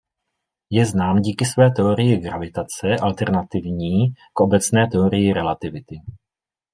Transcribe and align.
Je 0.69 0.85
znám 0.85 1.19
díky 1.21 1.45
své 1.45 1.71
teorii 1.71 2.17
gravitace 2.17 2.95
alternativní 3.01 4.13
k 4.33 4.39
obecné 4.39 4.87
teorii 4.91 5.33
relativity. 5.33 6.01